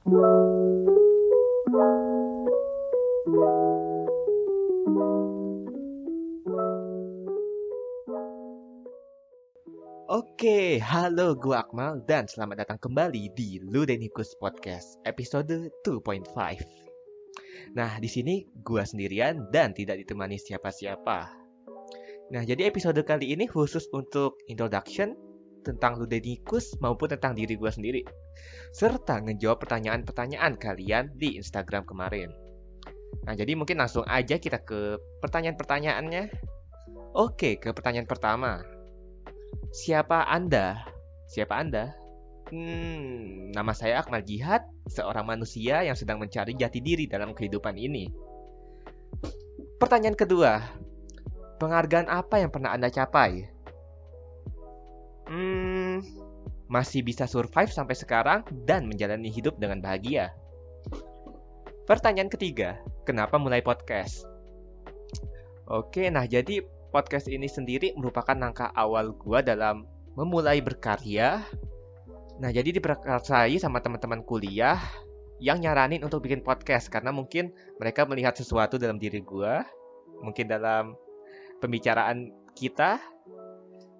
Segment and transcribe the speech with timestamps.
[0.00, 0.16] Oke,
[10.80, 16.32] halo gue Akmal dan selamat datang kembali di Ludenikus Podcast episode 2.5.
[17.76, 21.18] Nah, di sini gue sendirian dan tidak ditemani siapa-siapa.
[22.32, 25.12] Nah, jadi episode kali ini khusus untuk introduction
[25.62, 28.02] tentang Ludenikus maupun tentang diri gue sendiri.
[28.72, 32.32] Serta ngejawab pertanyaan-pertanyaan kalian di Instagram kemarin.
[33.26, 36.30] Nah, jadi mungkin langsung aja kita ke pertanyaan-pertanyaannya.
[37.14, 38.62] Oke, ke pertanyaan pertama.
[39.74, 40.86] Siapa Anda?
[41.30, 41.94] Siapa Anda?
[42.50, 48.10] Hmm, nama saya Akmal Jihad, seorang manusia yang sedang mencari jati diri dalam kehidupan ini.
[49.78, 50.58] Pertanyaan kedua,
[51.62, 53.59] penghargaan apa yang pernah Anda capai?
[55.30, 56.02] Hmm,
[56.66, 60.34] masih bisa survive sampai sekarang dan menjalani hidup dengan bahagia.
[61.86, 64.26] Pertanyaan ketiga, kenapa mulai podcast?
[65.70, 69.86] Oke, nah jadi podcast ini sendiri merupakan langkah awal gue dalam
[70.18, 71.46] memulai berkarya.
[72.42, 74.82] Nah, jadi diperkasai sama teman-teman kuliah
[75.38, 79.54] yang nyaranin untuk bikin podcast karena mungkin mereka melihat sesuatu dalam diri gue,
[80.26, 80.98] mungkin dalam
[81.62, 82.98] pembicaraan kita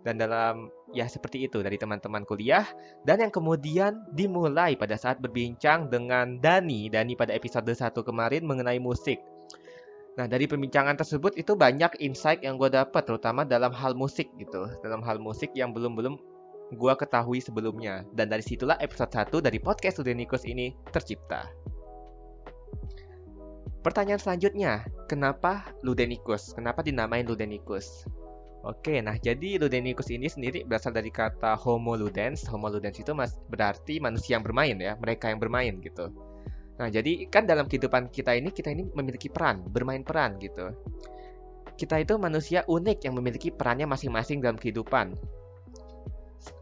[0.00, 2.64] dan dalam ya seperti itu dari teman-teman kuliah
[3.04, 8.80] dan yang kemudian dimulai pada saat berbincang dengan Dani Dani pada episode 1 kemarin mengenai
[8.80, 9.20] musik
[10.18, 14.68] Nah, dari pembincangan tersebut itu banyak insight yang gue dapat, terutama dalam hal musik gitu.
[14.82, 16.18] Dalam hal musik yang belum-belum
[16.74, 18.02] gue ketahui sebelumnya.
[18.12, 21.46] Dan dari situlah episode 1 dari podcast Ludenikus ini tercipta.
[23.80, 26.52] Pertanyaan selanjutnya, kenapa Ludenikus?
[26.52, 28.04] Kenapa dinamain Ludenikus?
[28.60, 32.44] Oke, nah jadi Ludenikus ini sendiri berasal dari kata Homo Ludens.
[32.52, 36.12] Homo Ludens itu mas berarti manusia yang bermain ya, mereka yang bermain gitu.
[36.76, 40.76] Nah, jadi kan dalam kehidupan kita ini kita ini memiliki peran, bermain peran gitu.
[41.76, 45.16] Kita itu manusia unik yang memiliki perannya masing-masing dalam kehidupan.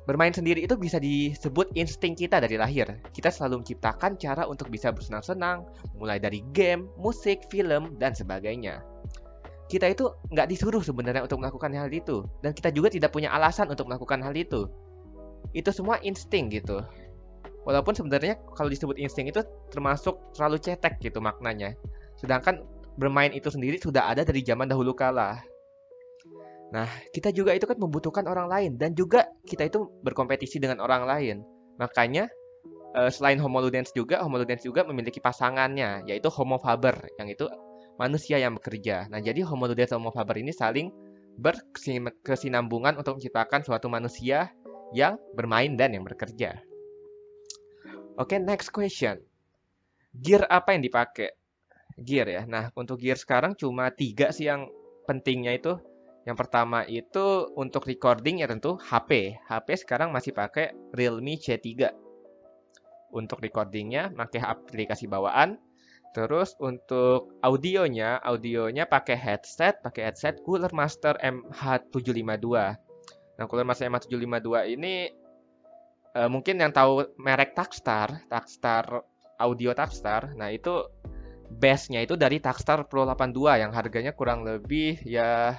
[0.07, 2.99] Bermain sendiri itu bisa disebut insting kita dari lahir.
[3.15, 5.67] Kita selalu menciptakan cara untuk bisa bersenang-senang,
[5.99, 8.83] mulai dari game, musik, film, dan sebagainya.
[9.69, 13.69] Kita itu nggak disuruh sebenarnya untuk melakukan hal itu, dan kita juga tidak punya alasan
[13.69, 14.65] untuk melakukan hal itu.
[15.53, 16.81] Itu semua insting gitu.
[17.69, 21.77] Walaupun sebenarnya kalau disebut insting itu termasuk terlalu cetek gitu maknanya.
[22.17, 22.65] Sedangkan
[22.97, 25.37] bermain itu sendiri sudah ada dari zaman dahulu kala.
[26.73, 31.05] Nah, kita juga itu kan membutuhkan orang lain dan juga kita itu berkompetisi dengan orang
[31.05, 31.37] lain.
[31.77, 32.29] Makanya
[32.97, 37.45] eh, selain Homo juga, Homo juga memiliki pasangannya, yaitu Homo faber, yang itu
[37.99, 39.11] manusia yang bekerja.
[39.11, 40.89] Nah, jadi Homo ludens Homo faber ini saling
[41.39, 44.51] berkesinambungan untuk menciptakan suatu manusia
[44.95, 46.63] yang bermain dan yang bekerja.
[48.19, 49.23] Oke, okay, next question.
[50.11, 51.31] Gear apa yang dipakai?
[51.99, 52.43] Gear ya.
[52.47, 54.67] Nah, untuk gear sekarang cuma tiga sih yang
[55.07, 55.79] pentingnya itu.
[56.27, 59.39] Yang pertama itu untuk recording ya tentu HP.
[59.47, 61.95] HP sekarang masih pakai Realme C3.
[63.15, 65.57] Untuk recordingnya pakai aplikasi bawaan.
[66.17, 72.49] Terus untuk audionya, audionya pakai headset, pakai headset Cooler Master MH752.
[73.39, 75.13] Nah, Cooler Master MH752 ini
[76.17, 79.05] uh, mungkin yang tahu merek Takstar, Takstar
[79.39, 80.91] Audio Takstar, nah itu
[81.49, 85.57] base-nya itu dari Takstar Pro 82 yang harganya kurang lebih ya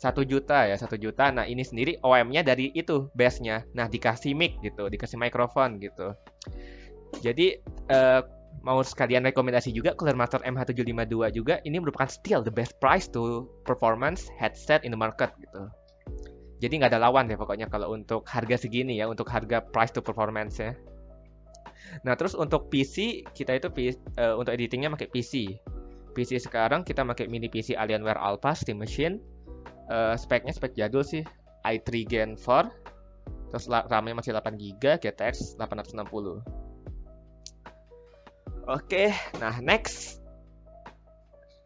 [0.00, 1.28] satu juta ya satu juta.
[1.28, 3.68] Nah ini sendiri OM-nya dari itu base-nya.
[3.76, 6.16] Nah dikasih mic gitu, dikasih mikrofon gitu.
[7.20, 7.60] Jadi
[7.92, 8.24] uh,
[8.60, 13.48] mau sekalian rekomendasi juga Cooler Master MH752 juga ini merupakan still the best price to
[13.64, 15.68] performance headset in the market gitu.
[16.60, 20.04] Jadi nggak ada lawan ya pokoknya kalau untuk harga segini ya, untuk harga price to
[20.04, 20.76] performance ya.
[22.04, 23.72] Nah terus untuk PC kita itu
[24.20, 25.56] uh, untuk editingnya pakai PC.
[26.12, 29.24] PC sekarang kita pakai mini PC Alienware Alpha Steam Machine.
[29.90, 31.24] Uh, speknya spek jadul sih,
[31.64, 32.70] i3 Gen 4.
[33.50, 36.59] Terus RAM-nya masih 8GB, GTX 860.
[38.70, 39.10] Oke,
[39.42, 40.22] nah next.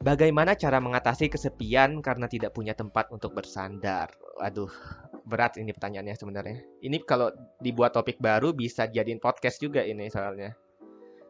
[0.01, 4.09] Bagaimana cara mengatasi kesepian karena tidak punya tempat untuk bersandar?
[4.35, 4.71] aduh
[5.25, 6.59] berat ini pertanyaannya sebenarnya.
[6.83, 7.31] Ini kalau
[7.63, 10.53] dibuat topik baru bisa jadiin podcast juga ini soalnya.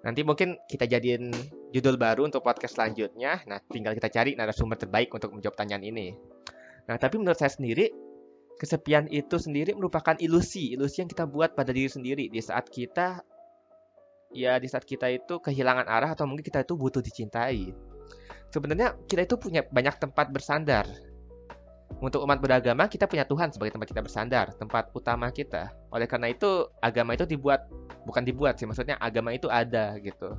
[0.04, 1.32] Nanti mungkin kita jadiin
[1.72, 3.40] judul baru untuk podcast selanjutnya.
[3.48, 6.08] Nah, tinggal kita cari narasumber terbaik untuk menjawab pertanyaan ini.
[6.84, 7.88] Nah, tapi menurut saya sendiri,
[8.60, 13.24] kesepian itu sendiri merupakan ilusi, ilusi yang kita buat pada diri sendiri di saat kita
[14.34, 17.70] ya di saat kita itu kehilangan arah atau mungkin kita itu butuh dicintai.
[18.50, 20.86] Sebenarnya kita itu punya banyak tempat bersandar
[22.02, 25.70] untuk umat beragama kita punya Tuhan sebagai tempat kita bersandar, tempat utama kita.
[25.94, 27.70] Oleh karena itu agama itu dibuat
[28.04, 30.34] bukan dibuat sih, maksudnya agama itu ada gitu.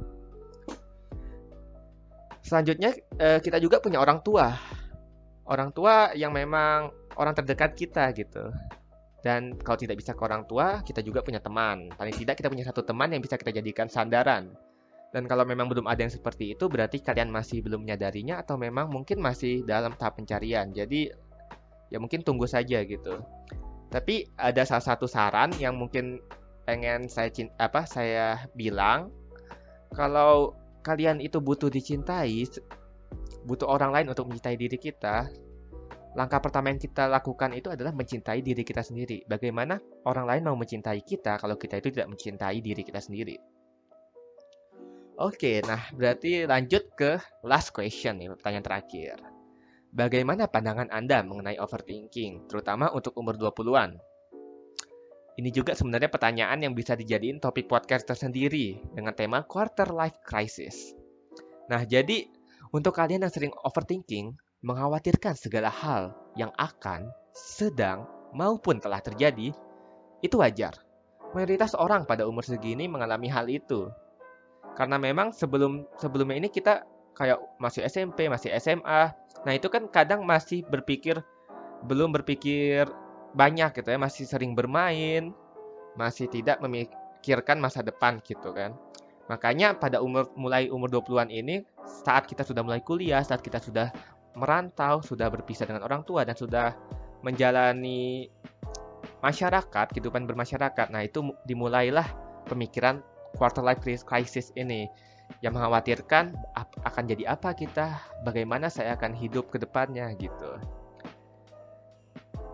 [2.45, 4.53] Selanjutnya eh, kita juga punya orang tua.
[5.45, 8.51] Orang tua yang memang orang terdekat kita gitu.
[9.25, 11.89] Dan kalau tidak bisa ke orang tua, kita juga punya teman.
[11.97, 14.53] Paling tidak kita punya satu teman yang bisa kita jadikan sandaran.
[15.09, 18.85] Dan kalau memang belum ada yang seperti itu, berarti kalian masih belum menyadarinya atau memang
[18.85, 20.69] mungkin masih dalam tahap pencarian.
[20.69, 21.09] Jadi
[21.89, 23.17] ya mungkin tunggu saja gitu.
[23.89, 26.21] Tapi ada salah satu saran yang mungkin
[26.69, 29.09] pengen saya apa saya bilang
[29.89, 30.53] kalau
[30.85, 32.45] kalian itu butuh dicintai,
[33.47, 35.31] butuh orang lain untuk mencintai diri kita,
[36.15, 39.27] langkah pertama yang kita lakukan itu adalah mencintai diri kita sendiri.
[39.27, 39.77] Bagaimana
[40.07, 43.35] orang lain mau mencintai kita kalau kita itu tidak mencintai diri kita sendiri?
[45.15, 49.15] Oke, nah berarti lanjut ke last question nih, pertanyaan terakhir.
[49.95, 53.95] Bagaimana pandangan Anda mengenai overthinking, terutama untuk umur 20-an?
[55.35, 60.95] Ini juga sebenarnya pertanyaan yang bisa dijadiin topik podcast tersendiri dengan tema quarter life crisis.
[61.71, 62.27] Nah, jadi
[62.75, 64.35] untuk kalian yang sering overthinking,
[64.65, 69.53] mengkhawatirkan segala hal yang akan, sedang, maupun telah terjadi,
[70.25, 70.73] itu wajar.
[71.37, 73.93] Mayoritas orang pada umur segini mengalami hal itu.
[74.73, 76.83] Karena memang sebelum sebelumnya ini kita
[77.13, 79.13] kayak masih SMP, masih SMA.
[79.45, 81.21] Nah, itu kan kadang masih berpikir
[81.85, 82.89] belum berpikir
[83.37, 85.31] banyak gitu ya, masih sering bermain,
[85.93, 88.73] masih tidak memikirkan masa depan gitu kan.
[89.25, 93.89] Makanya pada umur mulai umur 20-an ini saat kita sudah mulai kuliah, saat kita sudah
[94.35, 96.75] merantau, sudah berpisah dengan orang tua dan sudah
[97.23, 98.29] menjalani
[99.23, 100.91] masyarakat, kehidupan bermasyarakat.
[100.93, 102.05] Nah, itu dimulailah
[102.45, 103.01] pemikiran
[103.35, 104.87] quarter life crisis ini.
[105.41, 106.37] Yang mengkhawatirkan
[106.85, 110.61] akan jadi apa kita, bagaimana saya akan hidup ke depannya gitu.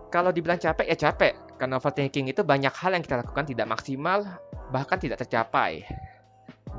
[0.08, 1.34] Kalau dibilang capek ya capek.
[1.60, 4.24] Karena overthinking itu banyak hal yang kita lakukan tidak maksimal
[4.72, 5.84] bahkan tidak tercapai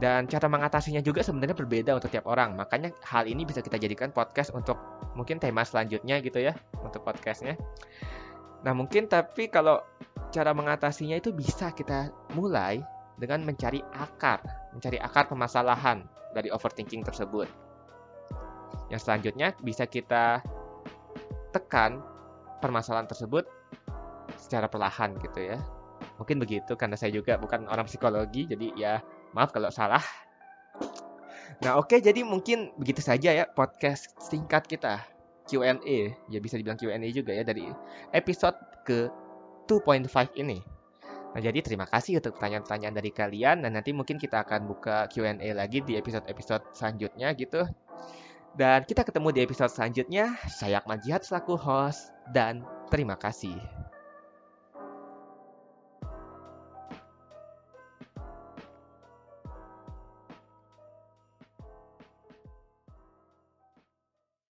[0.03, 2.59] dan cara mengatasinya juga sebenarnya berbeda untuk tiap orang.
[2.59, 4.75] Makanya hal ini bisa kita jadikan podcast untuk
[5.15, 6.51] mungkin tema selanjutnya gitu ya
[6.83, 7.55] untuk podcastnya.
[8.67, 9.79] Nah mungkin tapi kalau
[10.35, 12.83] cara mengatasinya itu bisa kita mulai
[13.15, 14.43] dengan mencari akar
[14.75, 16.03] mencari akar permasalahan
[16.35, 17.47] dari overthinking tersebut.
[18.91, 20.43] Yang selanjutnya bisa kita
[21.55, 22.03] tekan
[22.59, 23.47] permasalahan tersebut
[24.35, 25.63] secara perlahan gitu ya.
[26.19, 28.93] Mungkin begitu karena saya juga bukan orang psikologi jadi ya
[29.33, 30.01] maaf kalau salah.
[31.61, 35.03] Nah oke okay, jadi mungkin begitu saja ya podcast singkat kita
[35.45, 37.67] Q&A ya bisa dibilang Q&A juga ya dari
[38.15, 38.55] episode
[38.87, 39.11] ke
[39.67, 40.59] 2.5 ini.
[41.33, 45.49] Nah jadi terima kasih untuk pertanyaan-pertanyaan dari kalian dan nanti mungkin kita akan buka Q&A
[45.51, 47.65] lagi di episode-episode selanjutnya gitu.
[48.53, 50.37] Dan kita ketemu di episode selanjutnya.
[50.45, 52.61] Saya Akmal Jihad selaku host dan
[52.93, 53.57] terima kasih.